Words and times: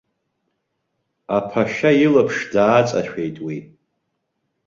Аԥашьа 1.37 1.91
илаԥш 2.05 2.37
дааҵашәеит 2.53 3.37
уи. 3.45 3.57